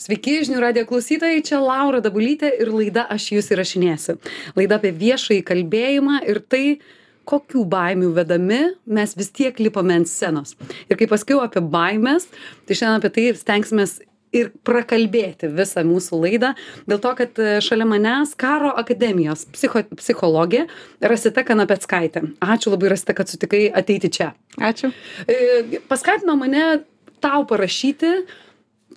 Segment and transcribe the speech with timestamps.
[0.00, 4.14] Sveiki, žinių radio klausytojai, čia Laura Dabulytė ir laida Aš jūs įrašinėsiu.
[4.56, 6.62] Laida apie viešąjį kalbėjimą ir tai,
[7.28, 10.54] kokių baimių vedami mes vis tiek lipame ant scenos.
[10.88, 12.30] Ir kai pasakiau apie baimės,
[12.64, 13.98] tai šiandien apie tai stengsimės
[14.32, 16.54] ir prakalbėti visą mūsų laidą,
[16.88, 20.64] dėl to, kad e, šalia manęs karo akademijos psicho, psichologė
[21.04, 22.24] Rasita Kanapetskaitė.
[22.40, 24.32] Ačiū labai, Rasita, kad sutikai ateiti čia.
[24.56, 24.94] Ačiū.
[25.28, 26.86] E, paskatino mane
[27.20, 28.20] tau parašyti,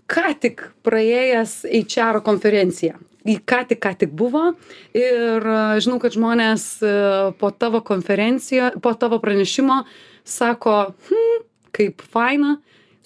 [0.09, 2.99] ką tik praėjęs HR konferenciją.
[3.23, 4.51] Į ką tik, ką tik buvo.
[4.97, 6.93] Ir e, žinau, kad žmonės e,
[7.39, 9.83] po tavo konferencijo, po tavo pranešimo
[10.27, 11.43] sako, hm,
[11.75, 12.57] kaip faina,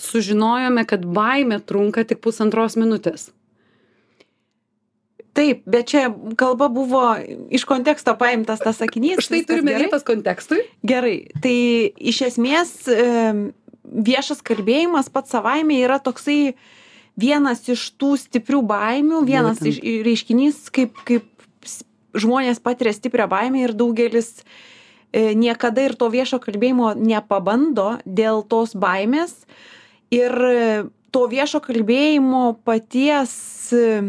[0.01, 3.29] sužinojome, kad baime trunka tik pusantros minutės.
[5.37, 7.03] Taip, bet čia kalba buvo
[7.53, 9.21] iš konteksto paimtas tas sakinys.
[9.21, 10.63] Štai turime vietos kontekstui.
[10.81, 11.57] Gerai, tai
[11.93, 12.71] iš esmės
[13.87, 16.55] viešas kalbėjimas pats savaime yra toksai
[17.17, 21.25] vienas iš tų stiprių baimių, vienas iš reiškinys, kaip, kaip
[22.17, 24.41] žmonės patiria stiprią baimę ir daugelis
[25.11, 29.43] e, niekada ir to viešo kalbėjimo nepabando dėl tos baimės.
[30.13, 30.31] Ir
[31.11, 33.33] to viešo kalbėjimo paties,
[33.75, 33.99] e,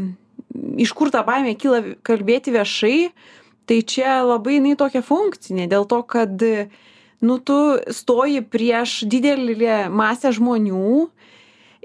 [0.79, 2.99] iš kur ta baimė kyla kalbėti viešai,
[3.69, 6.41] tai čia labai jinai tokia funkcinė, dėl to, kad
[7.21, 7.59] nu tu
[7.93, 11.09] stoji prieš didelę masę žmonių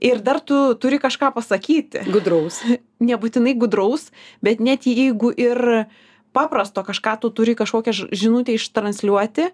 [0.04, 2.04] ir dar tu turi kažką pasakyti.
[2.12, 2.62] Gudraus.
[3.10, 4.10] Nebūtinai gudraus,
[4.44, 5.88] bet net jeigu ir
[6.34, 9.50] paprasto kažką tu turi kažkokią žinutę ištransliuoti,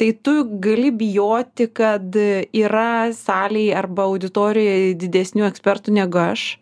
[0.00, 6.56] tai tu gali bijoti, kad yra salėje arba auditorijoje didesnių ekspertų negu aš.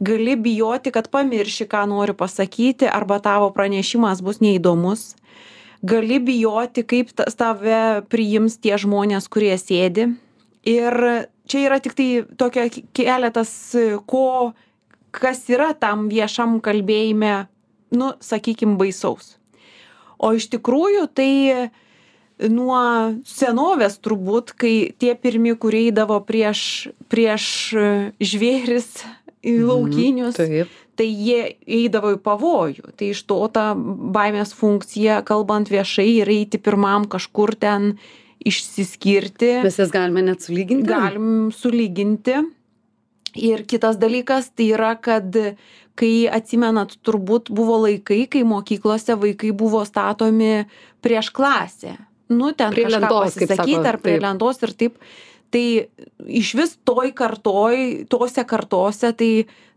[0.00, 5.10] Gali bijoti, kad pamirši, ką nori pasakyti, arba tavo pranešimas bus neįdomus
[5.82, 10.10] gali bijoti, kaip tave priims tie žmonės, kurie sėdi.
[10.68, 10.96] Ir
[11.50, 13.52] čia yra tik tai tokia keletas,
[14.10, 14.52] ko,
[15.14, 17.44] kas yra tam viešam kalbėjime,
[17.96, 19.36] nu, sakykim, baisaus.
[20.20, 21.32] O iš tikrųjų tai
[22.52, 22.82] nuo
[23.28, 27.46] senovės turbūt, kai tie pirmi, kurie eidavo prieš, prieš
[28.20, 28.92] žvėris
[29.40, 34.52] į mhm, laukinius, mm, taip tai jie eidavo į pavojų tai iš to ta baimės
[34.56, 37.94] funkcija kalbant viešai ir eiti pirmam kažkur ten
[38.46, 39.60] išsiskirti.
[39.64, 40.88] Mes jas galime net sulyginti.
[40.88, 42.40] Galim sulyginti.
[43.38, 45.36] Ir kitas dalykas tai yra kad
[46.00, 50.64] kai atsimenat turbūt buvo laikai kai mokyklose vaikai buvo statomi
[51.04, 51.94] prieš klasę.
[52.30, 54.98] Nu ten prie lentos pasisakyt ar prie lentos ir taip.
[55.50, 55.64] Tai
[56.30, 59.32] išvis toj kartoj tose kartose tai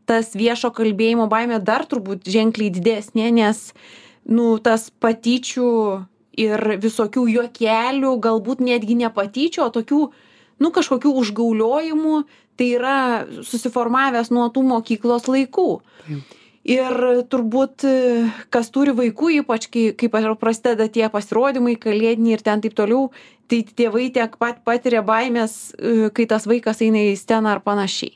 [0.06, 3.72] tas viešo kalbėjimo baimė dar turbūt ženkliai didesnė, nes,
[4.28, 5.70] nu, tas patyčių
[6.40, 10.04] ir visokių juokelių, galbūt netgi ne patyčių, o tokių,
[10.64, 12.22] nu, kažkokių užgauliojimų,
[12.60, 12.98] tai yra
[13.46, 15.70] susiformavęs nuo tų mokyklos laikų.
[16.06, 16.40] Taip.
[16.64, 16.94] Ir
[17.28, 17.84] turbūt,
[18.54, 23.10] kas turi vaikų, ypač kai, kai prasideda tie pasirodymai, kalėdiniai ir ten taip toliau,
[23.52, 25.76] tai tėvai tiek pat patiria baimės,
[26.16, 28.16] kai tas vaikas eina į sceną ar panašiai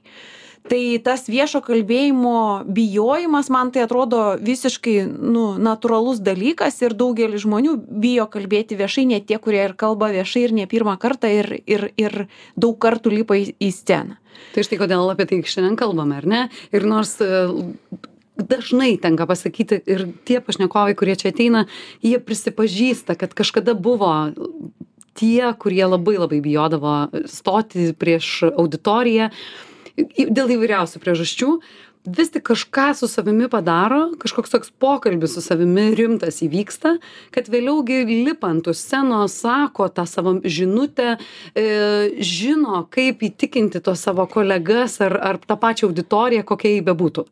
[0.70, 7.76] tai tas viešo kalbėjimo bijojimas man tai atrodo visiškai nu natūralus dalykas ir daugelis žmonių
[7.88, 11.90] bijo kalbėti viešai net tie kurie ir kalba viešai ir ne pirmą kartą ir ir
[11.98, 14.20] ir daug kartų lipa į, į sceną.
[14.54, 16.42] Tai štai kodėl apie tai šiandien kalbame ar ne?
[16.76, 17.48] Ir nors e,
[18.38, 21.66] dažnai tenka pasakyti ir tie pašnekovai kurie čia ateina
[22.06, 24.12] jie prisipažįsta kad kažkada buvo
[25.18, 29.32] tie kurie labai labai bijodavo stoti prieš auditoriją
[29.98, 31.52] dėl įvairiausių priežasčių
[32.08, 36.96] vis tik kažką su savimi padaro kažkoks toks pokalbis su savimi rimtas įvyksta
[37.36, 41.66] kad vėliau gi lipa ant tos scenos sako tą savo žinutę e,
[42.20, 47.28] žino kaip įtikinti tuos savo kolegas ar ar tą pačią auditoriją kokia ji bebūtų.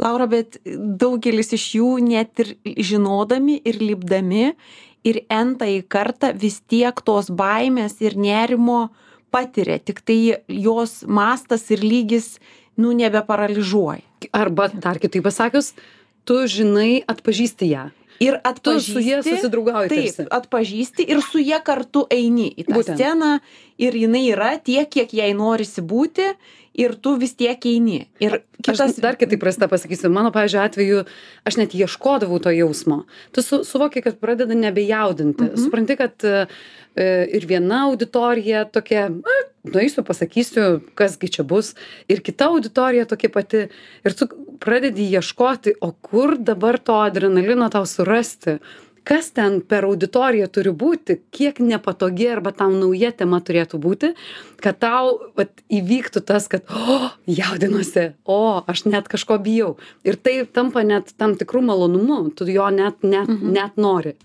[0.00, 4.54] Laura bet daugelis iš jų net ir žinodami ir lipdami
[5.04, 8.88] ir entąjį kartą vis tiek tos baimės ir nerimo
[9.34, 12.38] patiria tiktai jos mastas ir lygis
[12.80, 15.74] nu nebeparalyžiuoja arba dar kitaip pasakius
[16.24, 17.90] tu žinai atpažįsti ją
[18.22, 18.92] ir atpažįsti.
[18.92, 19.90] Tu su jie susidraugauji.
[19.92, 20.28] Taip, tarsi.
[20.38, 22.98] atpažįsti ir su jie kartu eini į tą Būtent.
[22.98, 23.30] sceną
[23.78, 26.34] ir jinai yra tiek, kiek jai norisi būti
[26.74, 28.04] ir tu vis tiek eini.
[28.22, 28.80] Ir kitas...
[28.88, 31.02] Aš dar kitaip prasta pasakysiu, mano, pavyzdžiui, atveju
[31.46, 33.04] aš net ieškodavau to jausmo.
[33.32, 35.44] Tu su, suvoki, kad pradeda nebejaudinti.
[35.44, 35.64] Mm -hmm.
[35.64, 36.26] Supranti, kad
[36.94, 37.04] E,
[37.34, 39.08] ir viena auditorija tokia,
[39.66, 41.72] nueisiu, pasakysiu, kasgi čia bus,
[42.06, 43.64] ir kita auditorija tokia pati.
[44.06, 44.28] Ir tu
[44.62, 48.60] pradedi ieškoti, o kur dabar to adrenalino tau surasti,
[49.04, 54.12] kas ten per auditoriją turi būti kiek nepatogi arba tau nauja tema turėtų būti
[54.64, 56.98] kad tau vat įvyktų tas kad o
[57.28, 59.74] jaudinuosi o aš net kažko bijau.
[60.08, 64.16] Ir tai tampa net tam tikru malonumu tu jo net net net nori.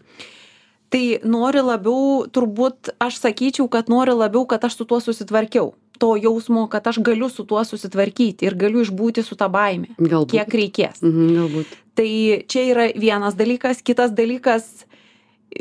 [0.90, 5.76] Tai nori labiau turbūt aš sakyčiau kad nori labiau kad aš su tuo susitvarkiau.
[6.00, 10.32] To jausmo kad aš galiu su tuo susitvarkyti ir galiu išbūti su ta baime Galbūt.
[10.32, 11.04] kiek reikės.
[11.04, 13.84] Mhm, galbūt tai čia yra vienas dalykas.
[13.84, 14.88] Kitas dalykas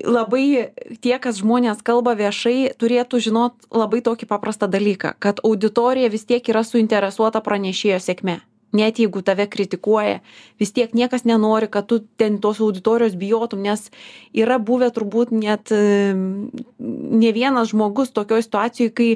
[0.04, 0.70] labai
[1.02, 6.44] tie kas žmonės kalba viešai turėtų žinot labai tokį paprastą dalyką kad auditorija vis tiek
[6.52, 8.38] yra suinteresuota pranešėjo sėkme.
[8.76, 10.20] Net jeigu tave kritikuoja
[10.60, 13.88] vis tiek niekas nenori kad tu ten tos auditorijos bijotum nes
[14.36, 19.10] yra buvę turbūt net ne vienas žmogus tokioj situacijoj kai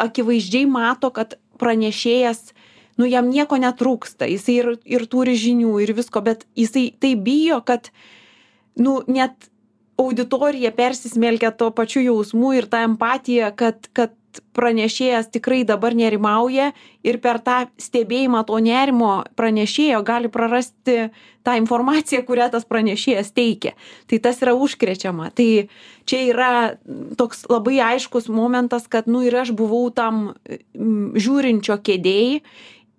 [0.00, 2.54] akivaizdžiai mato kad pranešėjas
[2.98, 4.28] nu jam nieko netrūksta.
[4.30, 7.92] Jisai ir ir turi žinių ir visko bet jisai taip bijo kad
[8.78, 9.50] nu net
[9.98, 14.14] auditorija persismelkia tuo pačiu jausmu ir ta empatija kad kad
[14.54, 16.72] pranešėjas tikrai dabar nerimauja
[17.06, 21.08] ir per tą stebėjimą to nerimo pranešėjo gali prarasti
[21.46, 23.74] tą informaciją kurią tas pranešėjas teikia.
[24.06, 25.30] Tai tas yra užkrečiama.
[25.34, 25.48] Tai
[26.08, 26.50] čia yra
[27.18, 30.34] toks labai aiškus momentas kad nu ir aš buvau tam
[30.74, 32.42] žiūrinčio kėdėj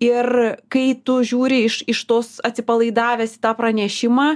[0.00, 0.26] ir
[0.72, 4.28] kai tu žiūri iš iš tos atsipalaidavęs į tą pranešimą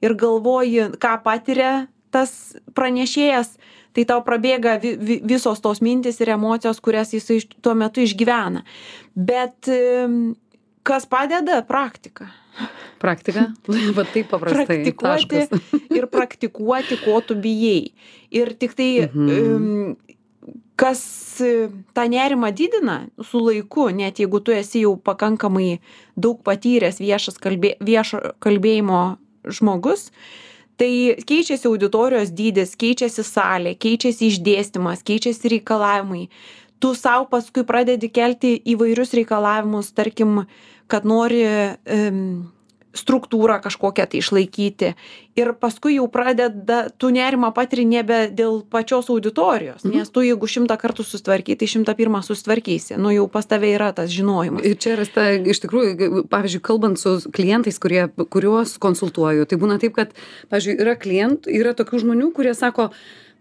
[0.00, 3.54] ir galvoji ką patiria tas pranešėjas
[3.94, 8.64] tai tau prabėga vi vi visos tos mintys ir emocijos kurias jisai tuo metu išgyvena.
[9.14, 9.68] Bet
[10.86, 11.60] kas padeda?
[11.66, 12.30] Praktika.
[13.02, 13.48] Praktika?
[13.96, 15.74] Va taip paprastai praktikuoti taškas.
[15.96, 17.92] ir praktikuoti ko tu bijai.
[18.30, 19.96] Ir tiktai Mhm.
[20.80, 21.02] Kas
[21.44, 23.00] e, tą nerimą didina
[23.30, 25.80] su laiku net jeigu tu esi jau pakankamai
[26.16, 29.00] daug patyręs viešas kalbė viešo kalbėjimo
[29.58, 30.08] žmogus
[30.80, 30.92] tai
[31.28, 36.28] keičiasi auditorijos dydis keičiasi salė keičiasi išdėstymas keičiasi reikalavimai.
[36.80, 40.46] Tu sau paskui pradedi kelti įvairius reikalavimus tarkim
[40.88, 42.22] kad nori em,
[42.96, 44.94] struktūrą kažkokią tai išlaikyti
[45.38, 49.94] ir paskui jau pradeda tu nerimą patiri nebe dėl pačios auditorijos Mhm.
[49.96, 53.92] nes tu jeigu šimtą kartų susitvarkei tai šimtą pirmą susitvarkysi nu jau pas tave yra
[53.94, 59.46] tas žinojimas Ir čia yra ta, iš tikrųjų, pavyzdžiui, kalbant su klientais, kurie, kuriuos konsultuoju,
[59.46, 60.10] tai būna taip, kad,
[60.50, 62.90] pavyzdžiui, yra klientų, yra tokių žmonių, kurie sako,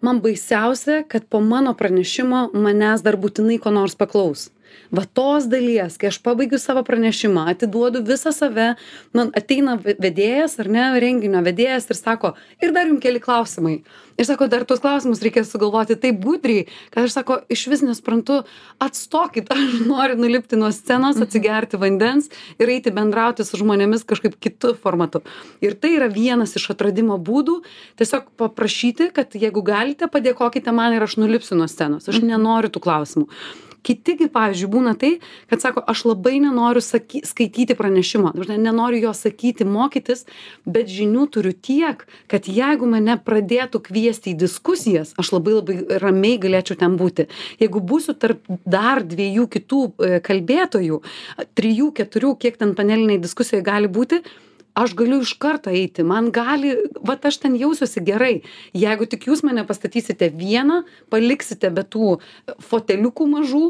[0.01, 4.49] man baisiausia, kad po mano pranešimo manęs dar būtinai ko nors paklaus.
[4.89, 8.71] Va tos dalies, kai aš pabaigiu savo pranešimą, atiduodu visą save,
[9.13, 13.75] man ateina ve- vedėjas ar ne, renginio vedėjas ir sako, ir dar jums keli klausimai.
[14.19, 18.41] Ir sako, dar tuos klausimus reikės sugalvoti taip gudriai, kad aš sako, iš vis nesprantu,
[18.81, 22.27] atstokit, aš noriu nulipti nuo scenos, atsigerti vandens
[22.59, 25.21] ir eiti bendrauti su žmonėmis kažkaip kitų formatų.
[25.63, 27.61] Ir tai yra vienas iš atradimo būdų,
[28.01, 32.83] tiesiog paprašyti, kad jeigu galite, padėkokite man ir aš nulipsiu nuo scenos, aš nenoriu tų
[32.89, 33.29] klausimų.
[33.85, 35.11] Kitigi, pavyzdžiui, būna tai,
[35.51, 40.25] kad sako, aš labai nenoriu saky, skaityti pranešimo, ta prasme, nenoriu jo sakyti, mokytis,
[40.67, 46.41] bet žinių turiu tiek, kad jeigu mane pradėtų kviesti į diskusijas, aš labai labai ramiai
[46.41, 47.29] galėčiau ten būti.
[47.63, 51.01] Jeigu būsiu tarp dar dviejų kitų e, kalbėtojų,
[51.55, 54.23] trijų, keturių, kiek ten paneliniai diskusijai gali būti,
[54.79, 58.33] aš galiu iš karto eiti, man gali, va aš ten jausiuosi gerai.
[58.77, 60.81] Jeigu tik jūs mane pastatysite vieną,
[61.11, 62.17] paliksite be tų
[62.69, 63.63] foteliukų mažų,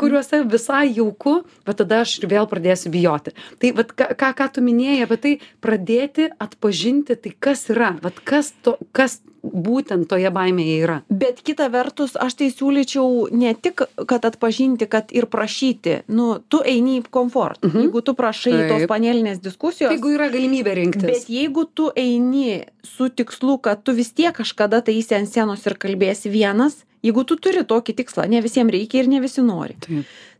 [0.00, 3.36] kuriuose visai jauku, va tada aš ir vėl pradėsiu bijoti.
[3.60, 8.12] Tai va ką, ką, ką tu minėjai apie tai, pradėti atpažinti, tai kas yra, va
[8.24, 9.20] kas, to, kas
[9.52, 10.96] būtent toje baimėje yra.
[11.10, 16.62] bet kita vertus aš tai siūlyčiau ne tik kad atpažinti kad ir prašyti nu tu
[16.64, 17.80] eini į komfortą Mhm.
[17.82, 21.02] jeigu tu prašai tos panelinės diskusijos Jeigu yra galimybė rinktis.
[21.02, 25.66] bet jeigu tu eini su tikslu kad tu vis tiek kažkada tai eisi ant scenos
[25.66, 29.74] ir kalbėsi vienas jeigu tu turi tokį tikslą ne visiem reikia ir ne visi nori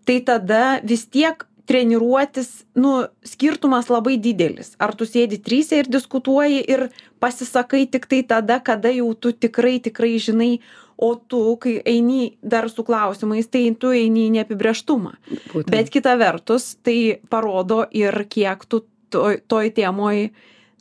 [0.04, 6.62] tai tada vis tiek treniruotis nu skirtumas labai didelis ar tu sėdi trise ir diskutuoji
[6.72, 6.86] ir
[7.20, 10.52] pasisakai tiktai tada kada jau tu tikrai tikrai žinai
[10.96, 15.12] o tu kai eini dar su klausimais tai tu eini į neapibrėžtumą
[15.52, 15.70] Būtent.
[15.70, 20.28] bet kita vertus tai parodo ir kiek tu toj toj temoj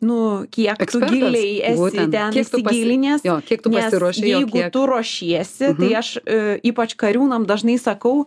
[0.05, 2.11] nu kiek tu Ekspertas, giliai esi būtent.
[2.11, 4.71] ten Kiek tu pasi- įsigilinęs Jo, kiek tu nes pasiruošai, jo, jeigu kiek.
[4.73, 5.95] tu ruošiesi tai Mhm.
[5.97, 8.25] aš e, ypač kariūnam dažnai sakau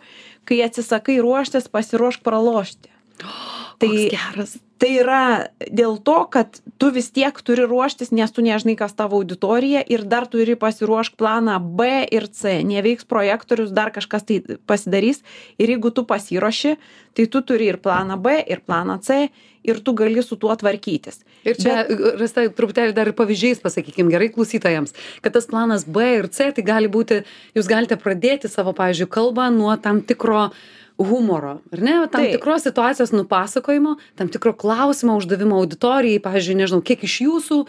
[0.48, 2.92] kai atsisakai ruoštis pasiruošk pralošti
[3.78, 4.56] Tai geras.
[4.78, 5.22] tai yra
[5.70, 10.02] dėl to kad tu vis tiek turi ruoštis nes tu nežinai kas tavo auditorija ir
[10.06, 12.60] dar turi pasiruošk planą b ir c.
[12.66, 15.22] Neveiks projektorius dar kažkas tai pasidarys.
[15.58, 16.74] Ir jeigu tu pasiruoši
[17.14, 19.28] tai tu turi ir planą b ir planą c
[19.68, 21.22] ir tu gali su tuo tvarkytis.
[21.46, 21.84] Ir čia,
[22.18, 24.94] Rasta, truputėlį dar ir pavyzdžiais pasakykim gerai klausytojams,
[25.24, 27.22] kad tas planas B ir C, tai gali būti,
[27.58, 30.48] jūs galite pradėti savo, pavyzdžiui, kalbą nuo tam tikro
[30.98, 37.04] humoro, ar ne, tam tikros situacijos nupasakojimo, tam tikro klausimo uždavimo auditorijai, pavyzdžiui, nežinau, kiek
[37.06, 37.60] iš jūsų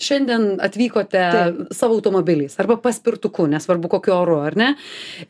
[0.00, 1.60] šiandien atvykote Taip.
[1.74, 4.70] savo automobiliais arba paspirtuku, nesvarbu kokiu oru, ar ne?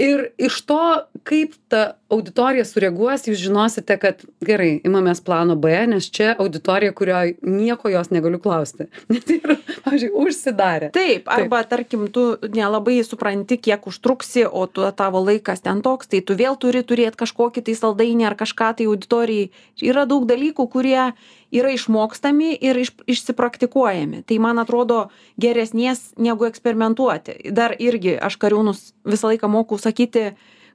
[0.02, 0.82] Ir iš to,
[1.28, 7.36] kaip ta auditorija sureaguos, jūs žinosite, kad gerai, imamės plano B, nes čia auditorija, kurioje
[7.42, 8.88] nieko jos negaliu klausti.
[9.12, 10.92] Net ir, pavyzdžiui, užsidarė.
[10.94, 16.22] taip arba tarkim tu nelabai supranti kiek užtruksi o tu tavo laikas ten toks tai
[16.26, 19.50] tu vėl turi turėt kažkokį tai saldainį ar kažką tai auditorijai
[19.92, 21.12] yra daug dalykų kurie
[21.52, 24.22] yra išmokstami ir iš išsipraktikuojami.
[24.26, 25.04] Tai man atrodo
[25.40, 27.52] geresnės negu eksperimentuoti.
[27.52, 30.32] Dar irgi aš kariūnus visą laiką mokau sakyti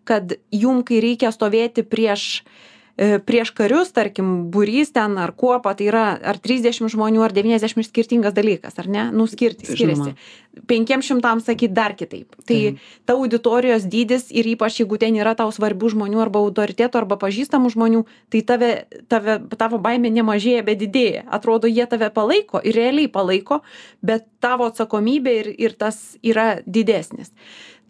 [0.08, 2.46] kad jum kai reikia stovėti prieš
[2.98, 8.34] prieš karius tarkim būrys ten ar kuopa tai yra ar trisdešim žmonių ar devyniasdešim skirtingas
[8.34, 9.04] dalykas ar ne?
[9.14, 10.16] Nu skirti skiriasi.
[10.66, 12.34] Penkiem šimtam sakyt dar kitaip.
[12.42, 12.82] Tai Taip.
[13.06, 17.70] ta auditorijos dydis ir ypač jeigu ten yra tau svarbių žmonių arba autoritetų arba pažįstamų
[17.76, 18.72] žmonių tai tave
[19.06, 21.28] tave tavo baimė nemažėja bet didėja.
[21.30, 23.62] Atrodo jie tave palaiko ir realiai palaiko
[24.02, 27.30] bet tavo atsakomybė ir ir tas yra didesnis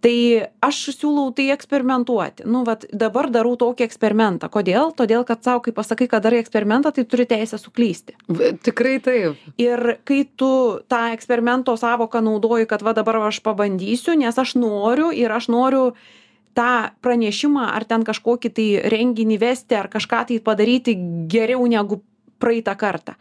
[0.04, 2.46] tai aš siūlau tai eksperimentuoti.
[2.50, 4.50] Nu vat dabar darau tokį eksperimentą.
[4.54, 4.92] Kodėl?
[4.98, 8.18] Todėl kad sau kai pasakai kad darai eksperimentą tai turi teisę suklysti.
[8.66, 9.42] Tikrai taip.
[9.58, 15.12] ir kai tu tą eksperimento sąvoką naudoji kad va dabar aš pabandysiu nes aš noriu
[15.12, 15.94] ir aš noriu
[16.58, 20.98] tą pranešimą ar ten kažkokį tai renginį vesti ar kažką tai padaryti
[21.30, 22.01] geriau negu
[22.42, 23.18] praeitą kartą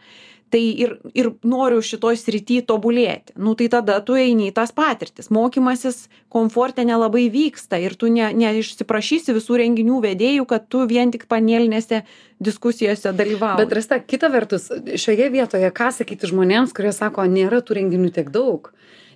[0.53, 5.31] tai ir ir noriu šitoj srity tobulėti nu tai tada tu eini į tas patirtis
[5.33, 11.27] mokymasis komforte nelabai vyksta ir tu ne neišsiprašysi visų renginių vedėjų kad tu vien tik
[11.31, 12.03] panelinėse
[12.39, 17.79] diskusijose dalyvauji Bet rasta, kita vertus, šioje vietoje, ką sakyti žmonėms, kurie sako, nėra tų
[17.79, 18.69] renginių tiek daug.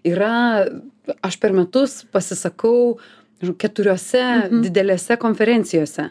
[0.08, 0.66] Yra,
[1.22, 2.98] aš per metus pasisakau
[3.62, 4.64] keturiose mhm.
[4.66, 6.10] didelėse konferencijose.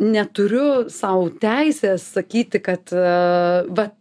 [0.00, 3.94] Neturiu savo teisės sakyti, kad uh, vat,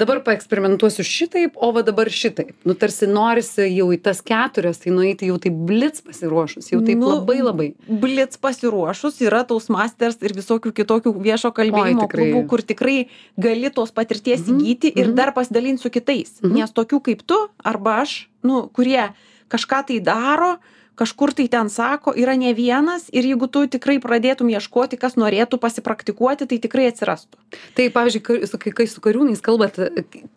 [0.00, 2.54] dabar paeksperimentuosiu šitaip, o va dabar šitaip.
[2.66, 6.98] Nu, tarsi norisi jau į tas keturias, tai nueiti jau taip blitz pasiruošus, jau taip
[6.98, 7.68] Nu, labai labai.
[7.86, 12.98] blitz pasiruošus yra Toastmasters ir visokių kitokių viešo kalbėjimo klubų, kur tikrai
[13.38, 15.16] gali tos patirties Mhm, įgyti ir mhm.
[15.20, 16.40] dar pasidalinti su kitais.
[16.42, 16.54] Mhm.
[16.58, 19.12] Nes tokių kaip tu arba aš, nu, kurie
[19.52, 20.56] kažką tai daro,
[20.96, 25.60] kažkur tai ten sako, yra ne vienas ir jeigu tu tikrai pradėtum ieškoti, kas norėtų
[25.62, 27.38] pasipraktikuoti, tai tikrai atsirastų.
[27.76, 29.78] Tai, pavyzdžiui, kai su, kai, kai su kariūnais kalbat,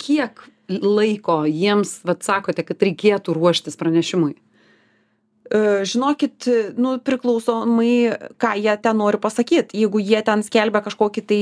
[0.01, 4.35] kiek laiko jiems, vat, sakote, kad reikėtų ruoštis pranešimui?
[5.49, 6.45] E, Žinokit,
[6.77, 7.93] nu, priklausomai,
[8.41, 9.79] ką jie ten nori pasakyti.
[9.81, 11.41] Jeigu jie ten skelbia kažkokį tai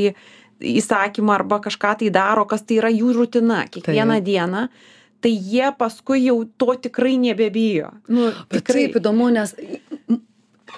[0.58, 4.26] įsakymą arba kažką tai daro, kas tai yra jų rutina kiekvieną Taip.
[4.26, 4.68] dieną,
[5.22, 7.92] tai jie paskui jau to tikrai nebebijo.
[8.08, 8.88] Nu, tikrai.
[8.88, 9.56] taip įdomu, nes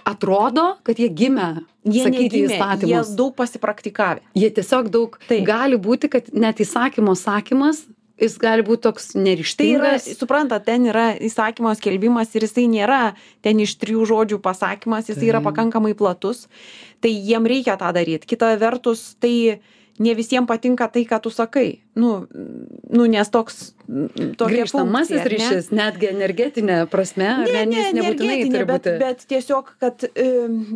[0.08, 1.52] atrodo, kad jie gimė
[1.88, 3.14] Jie sakyti negimė, jie įstatymus.
[3.18, 4.22] daug pasipraktikavę.
[4.38, 5.46] Jie tiesiog daug, Taip.
[5.48, 7.86] gali būti, kad net įsakymo sakymas,
[8.20, 9.14] jis gali būti toks
[9.60, 13.16] Tai yra, suprantat, ten yra įsakymo skelbimas ir jisai nėra
[13.46, 15.50] ten iš trijų žodžių pasakymas, jisai yra Taip.
[15.52, 16.48] pakankamai platus.
[17.00, 18.28] Tai jiem reikia tą daryti.
[18.28, 19.62] Kita vertus, tai
[20.00, 21.80] ne visiems patinka tai, ką tu sakai.
[22.00, 22.14] Nu,
[22.96, 23.74] nu nes toks...
[23.90, 25.32] Grįžtamasis ar ne?
[25.34, 30.06] ryšys, netgi energetinė prasme, ne, ne, ne, energetinė, bet, bet tiesiog, kad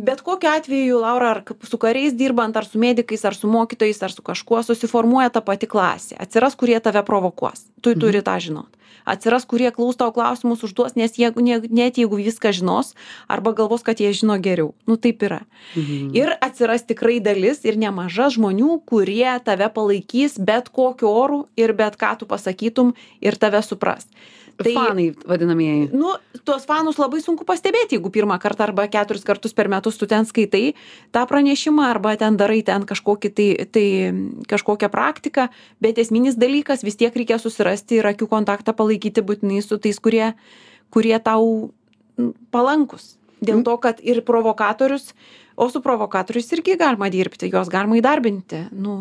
[0.08, 4.14] bet kokiu atveju, Laura, ar su kariais dirbant, ar su medikais, ar su mokytojais, ar
[4.14, 6.18] su kažkuo, susiformuoja ta pati klasė.
[6.26, 7.68] Atsiras, kurie tave provokuos.
[7.80, 8.00] Tu Mhm.
[8.00, 8.70] turi tą žinot.
[9.04, 12.94] Atsiras, kurie klaus tau klausimus užduos, nes jeigu, ne, net jeigu viską žinos,
[13.28, 14.72] arba galvos, kad jie žino geriau.
[14.88, 15.42] Nu taip yra.
[15.76, 16.14] Mhm.
[16.16, 21.98] Ir atsiras tikrai dalis ir nemaža žmonių, kurie tave palaikys bet kokiu oru ir bet
[22.00, 24.08] ką tu pasakytum ir tave supras.
[24.56, 24.72] Tai...
[24.74, 25.88] Fanai vadinamieji.
[25.92, 26.14] nu
[26.46, 30.22] tuos fanus labai sunku pastebėti jeigu pirmą kartą arba keturis kartus per metus tu ten
[30.28, 30.76] skaitai
[31.10, 33.86] tą pranešimą arba ten darai ten kažkokį tai tai
[34.46, 35.48] kažkokią praktiką
[35.82, 40.36] bet esminis dalykas vis tiek reikia susirasti ir akių kontaktą palaikyti būtinai su tais kurie
[40.94, 41.74] kurie tau
[42.14, 45.10] mm, palankūs dėl to kad ir provokatorius
[45.56, 48.94] o su provokatoriais irgi galima dirbti juos galima įdarbinti nu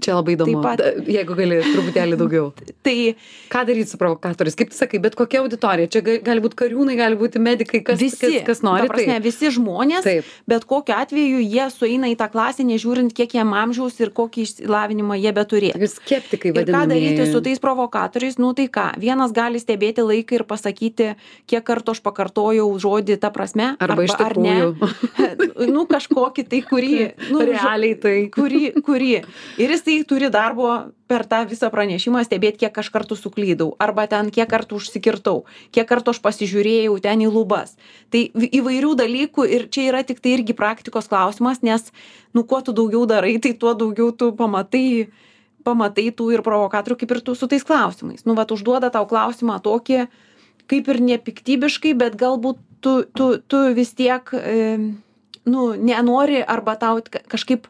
[0.00, 0.60] Čia labai įdomu.
[0.62, 2.52] Pat- Jeigu gali truputėlį daugiau.
[2.86, 3.14] tai
[3.52, 4.54] Ką daryti su provokatoriais?
[4.56, 5.88] Kaip tu sakai, bet kokia auditorija?
[5.90, 8.86] Čia ga- gali būti kariūnai, gali būti medikai, kas, visi kas, kas nori.
[8.86, 9.24] ta prasme, taip.
[9.26, 10.24] visi žmonės Taip.
[10.48, 15.18] bet kokiu atveju jie sueina į tą klasę nežiūrint kiek jiem amžiaus ir kokį išsilavinimą
[15.20, 16.94] jie beturėtų Tokie skeptikai Ir ką vadinami.
[16.94, 21.10] daryti su tais provokatoriais, nu tai ką, vienas gali stebėti laiką ir pasakyti,
[21.50, 24.56] kiek kartų aš pakartojau žodį tą prasme, Arba iš ar ne.
[24.58, 25.68] tikrųjų.
[25.74, 26.94] nu kažkokį tai, kurį,
[27.32, 28.16] nu, Realiai tai.
[28.36, 29.12] kurį, kurį.
[29.60, 30.70] Ir jisai turi darbo
[31.08, 35.42] per tą visą pranešimą stebėti, kiek aš kartų suklydau, arba ten kiek kartų užsikirtau,
[35.74, 37.74] kiek kartų aš pasižiūrėjau ten į lubas.
[38.12, 41.88] Tai įvairių dalykų ir čia yra tik tai irgi praktikos klausimas, nes,
[42.36, 45.08] nu, kuo tu daugiau darai, tai tuo daugiau tu pamatai,
[45.64, 48.24] pamatai tų ir provokatorių, kaip ir tu su tais klausimais.
[48.28, 50.06] Nu, va, užduoda tau klausimą tokį,
[50.68, 54.78] kaip ir nepiktybiškai, bet galbūt tu, tu, tu vis tiek, e,
[55.48, 57.66] nu, nenori arba tau ka- kažkaip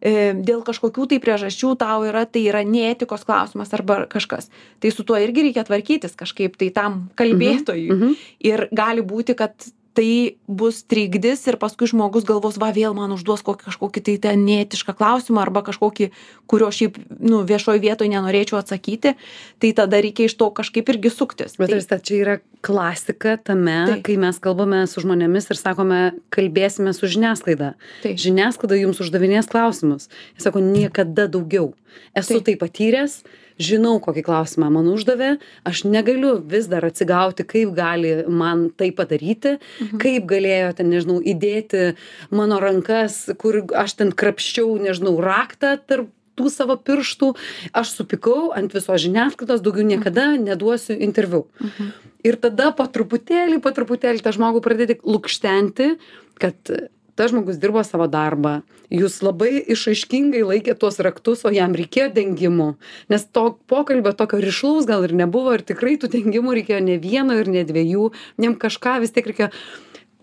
[0.00, 4.48] e, dėl kažkokių tai priežasčių tau yra, tai yra neetikos klausimas arba kažkas.
[4.80, 7.90] Tai su tuo irgi reikia tvarkytis kažkaip tai tam kalbėtojui.
[7.92, 8.16] Mhm.
[8.48, 9.52] Ir gali būti, kad
[10.00, 14.44] tai bus trikdis ir paskui žmogus galvos, va vėl man užduos kokį, kažkokį tai ten
[14.46, 16.08] neetišką klausimą arba kažkokį,
[16.48, 19.12] kurio šiaip nu, viešoje vietoje nenorėčiau atsakyti,
[19.60, 21.58] tai tada reikia iš to kažkaip irgi suktis.
[21.60, 24.06] Bet tai, tai, čia yra klasika tame, Taip.
[24.08, 26.00] kai mes kalbame su žmonėmis ir sakome,
[26.32, 27.74] kalbėsime su žiniasklaida.
[28.06, 28.16] Taip.
[28.24, 30.08] Žiniasklaida jums uždavinės klausimus.
[30.38, 31.74] Jis sako, niekada daugiau.
[32.16, 32.48] Esu Taip.
[32.48, 33.20] tai patyręs,
[33.60, 35.34] žinau, kokį klausimą man uždavė,
[35.68, 40.00] aš negaliu vis dar atsigauti, kaip gali man tai padaryti, mhm.
[40.02, 41.92] kaip galėjo ten, nežinau, įdėti
[42.34, 47.34] mano rankas, kur aš ten krapščiau, nežinau, raktą tarp tų savo pirštų,
[47.76, 51.44] aš supikau ant visos žiniasklaidos, daugiau niekada neduosiu interviu.
[51.60, 51.90] Mhm.
[52.24, 55.94] Ir tada po truputėlį, po truputėlį tą žmogų pradėti lūkštenti,
[56.40, 56.72] kad
[57.20, 62.70] tas žmogus dirbo savo darbą, jūs labai išaiškingai laikė tuos raktus, o jam reikėjo dengimų,
[63.12, 67.36] nes to pokalbio tokio ryšlaus gal ir nebuvo ir tikrai tų dengimų reikėjo ne vieno
[67.36, 68.06] ir ne dviejų,
[68.40, 69.50] jam kažką vis tiek reikėjo.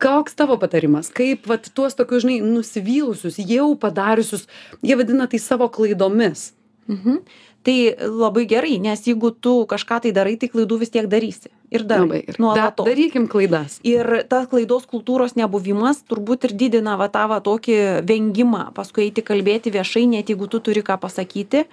[0.02, 1.12] Koks tavo patarimas?
[1.14, 4.46] Kaip vat, tuos tokius, žinai, nusivylusius, jau padariusius,
[4.86, 6.52] jie vadina tai savo klaidomis.
[6.90, 7.22] Mhm.
[7.66, 7.78] Tai
[8.22, 11.50] labai gerai, nes jeigu tu kažką tai darai, tai klaidų vis tiek darysi.
[11.70, 12.24] Ir darai.
[12.28, 12.86] Da, Nuolatos.
[12.88, 13.82] darykim klaidas.
[13.84, 17.76] Ir tas klaidos kultūros nebuvimas turbūt ir didina va tą va tokį
[18.08, 21.66] vengimą, paskui eiti kalbėti viešai, net jeigu tu turi ką pasakyti.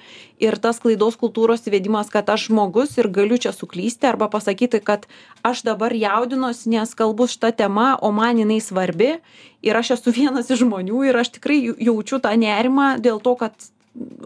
[0.42, 5.06] Ir tas klaidos kultūros įvedimas, kad aš žmogus ir galiu čia suklysti arba pasakyti, kad
[5.46, 9.20] aš dabar jaudinuosi, nes kalbu šitą temą, o man jinai svarbi.
[9.62, 13.54] Ir aš esu vienas iš žmonių ir aš tikrai jaučiu tą nerimą dėl to, kad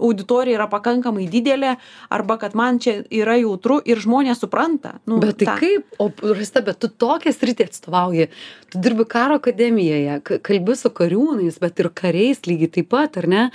[0.01, 1.75] auditorija yra pakankamai didelė
[2.15, 4.95] arba kad man čia yra jautru ir žmonės supranta.
[5.07, 8.29] Nu, Bet tai tą- kaip, o Rasta, bet tu tokią sritį atstovauji,
[8.73, 13.51] tu dirbi karo akademijoje, kalbi su kariūnais, bet ir kariais lygiai taip pat, ar ne?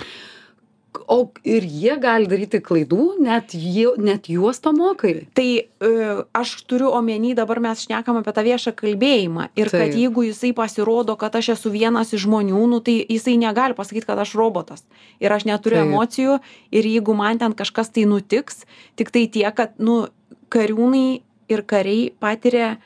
[1.08, 5.26] O ir jie gali daryti klaidų, net, jie, net juos to mokai.
[5.34, 5.90] tai e,
[6.32, 11.16] aš turiu omeny dabar mes šnekam apie tą viešą kalbėjimą ir kad jeigu jisai pasirodo
[11.18, 14.84] kad aš esu vienas iš žmonių nu tai jisai negali pasakyt kad aš robotas.
[15.18, 16.38] Ir aš neturiu emocijų
[16.70, 18.62] ir jeigu man ten kažkas tai nutiks
[18.96, 20.06] tiktai tiek kad nu
[20.54, 22.76] kariūnai ir kariai patiria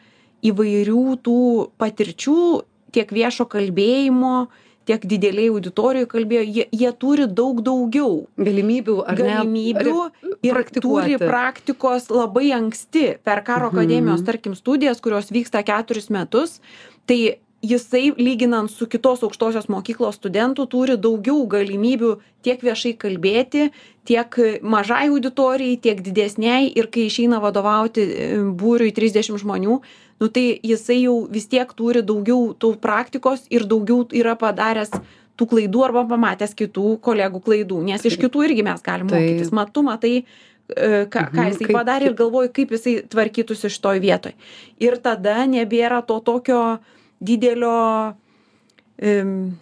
[0.44, 1.42] įvairių tų
[1.81, 2.40] patirčių
[2.94, 4.49] tiek viešo kalbėjimo
[4.88, 9.98] tiek didelėj auditorijoj kalbėjo jie jie turi daug daugiau Galimybių, galimybių
[10.48, 13.18] ir turi praktikos labai anksti.
[13.24, 13.77] Per karo Mhm.
[13.77, 16.61] akademijos tarkim studijas kurios vyksta keturis metus
[17.07, 23.70] tai jisai lyginant su kitos aukštosios mokyklos studentu turi daugiau galimybių tiek viešai kalbėti
[24.07, 28.29] tiek mažai auditorijai tiek didesnei ir kai išeina vadovauti e,
[28.62, 29.81] būriui trisdešim žmonių
[30.20, 34.92] nu tai jisai jau vis tiek turi daugiau tų praktikos ir daugiau yra padaręs
[35.38, 39.52] tų klaidų arba pamatęs kitų kolegų klaidų nes iš kitų irgi mes galim mokytis.
[39.54, 40.24] Mat tu matai e,
[41.07, 44.35] ką ką Mhm, jisai padarė ir galvoji kaip jisai tvarkytųsi šitoj vietoj.
[44.83, 46.62] Ir tada nebėra to tokio
[47.22, 48.14] didelio
[48.98, 49.54] em,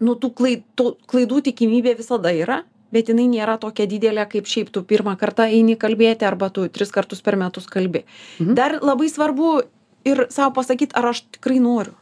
[0.00, 2.62] nu tų klai tų klaidų tikimybė visada yra
[2.94, 6.94] bet jinai nėra tokia didelė kaip šiaip tu pirmą kartą eini kalbėti arba tu tris
[6.94, 8.04] kartus per metus kalbi.
[8.38, 8.54] Mhm.
[8.54, 9.62] dar labai svarbu
[10.04, 11.94] ir sau pasakyt ar aš tikrai noriu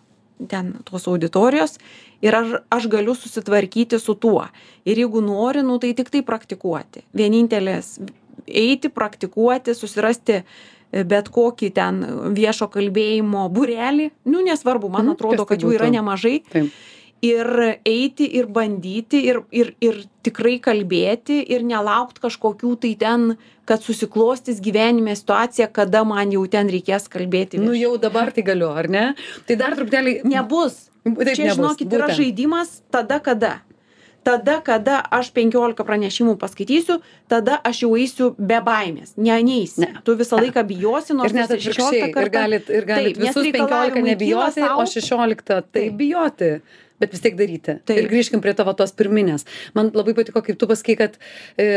[0.49, 1.79] ten tos auditorijos
[2.23, 4.47] ir ar aš galiu susitvarkyti su tuo.
[4.85, 7.05] Ir jeigu nori nu tai tiktai praktikuoti.
[7.15, 7.99] Vienintelis
[8.47, 12.03] eiti praktikuoti susirasti e, bet kokį ten
[12.37, 14.11] viešo kalbėjimo būrelį.
[14.25, 16.43] Nu nesvarbu man Mhm, atrodo kas tai kad jų yra nemažai.
[16.53, 16.73] Taip.
[17.23, 17.47] Ir
[17.87, 23.27] eiti ir bandyti ir ir ir tikrai kalbėti ir nelaukt kažkokių tai ten
[23.65, 28.73] kad susiklostys gyvenime situacija kada man jau ten reikės kalbėti Nu jau dabar tai galiu,
[28.75, 29.05] ar ne?
[29.47, 32.19] Tai dar truputėlį nebus Taip Čia, nebus, žinokit, yra būtent.
[32.21, 33.61] žaidimas tada kada.
[34.23, 39.17] Tada, kada aš 15 pranešimų paskaitysiu, tada aš jau eisiu be baimės.
[39.19, 39.83] Ne, neįsi.
[39.83, 39.89] Ne.
[40.07, 42.31] Tu visą laiką bijosi, nors Ir net 16 atvirkščiai, ir kartą.
[42.37, 44.87] galit, ir galit Taip, visus 15 reikalavimai nebijoti, o.
[44.87, 46.53] 16 tai bijoti,
[47.03, 47.79] bet vis tiek daryti.
[47.83, 47.99] Taip.
[47.99, 49.47] Ir grįžkim prie tavo tos pirminės.
[49.77, 51.19] Man labai patiko, kaip tu pasakai, kad
[51.61, 51.69] e,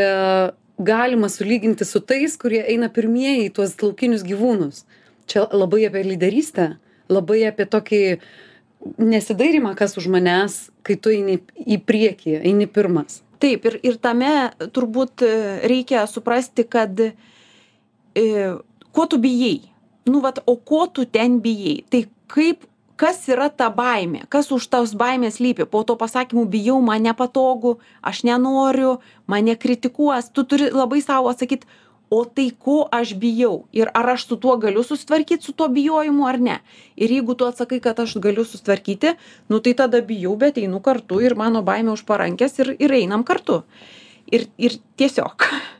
[0.78, 4.84] galima sulyginti su tais, kurie eina pirmieji į tuos laukinius gyvūnus.
[5.26, 6.76] Čia labai apie lyderystę,
[7.10, 8.02] labai apie tokį
[9.02, 13.22] nesidairimą, kas už manęs, kai tu eini į priekį, eini pirmas.
[13.42, 15.32] Taip, ir, ir tame turbūt e,
[15.68, 17.10] reikia suprasti, kad e,
[18.96, 19.58] ko tu bijai.
[20.06, 21.80] Nu, vat, o ko tu ten bijai?
[21.90, 22.64] Tai kaip,
[22.96, 25.66] kas yra ta baimė, kas už tos baimės lypi?
[25.68, 30.32] Po to pasakymų bijau, man nepatogu, aš nenoriu, mane kritikuos.
[30.32, 31.68] Tu turi labai savo atsakyti,
[32.10, 33.66] o tai ko aš bijau?
[33.74, 36.58] Ir ar aš su tuo galiu susitvarkyt su tuo bijojimu ar ne?
[36.96, 39.16] Ir jeigu tu atsakai kad aš galiu susitvarkyti
[39.48, 43.24] nu tai tada bijau bet einu kartu ir mano baimė už parankės ir ir einam
[43.24, 43.62] kartu.
[44.30, 45.50] Ir ir tiesiog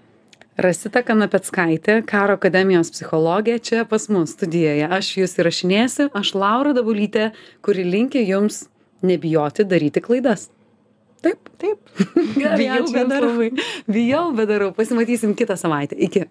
[0.56, 4.86] Rasita Kanapeckaitė, Karo akademijos psichologė, čia pas mus studijoje.
[4.88, 7.26] Aš jūs įrašinėsiu, aš Laura Dabulytė,
[7.60, 8.62] kuri linkia jums
[9.04, 10.48] nebijoti daryti klaidas.
[11.20, 11.50] Taip.
[11.60, 11.92] taip
[12.38, 13.34] Gerai, Bijau, bet darau.
[13.84, 14.72] Bijau, bet darau.
[14.76, 15.98] Pasimatysim kitą savaitę.
[16.08, 16.24] Iki.